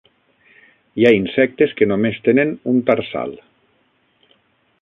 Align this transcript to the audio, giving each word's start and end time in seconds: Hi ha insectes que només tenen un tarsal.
Hi 1.01 1.05
ha 1.07 1.11
insectes 1.17 1.77
que 1.81 1.89
només 1.93 2.19
tenen 2.31 2.57
un 2.73 2.83
tarsal. 2.91 3.39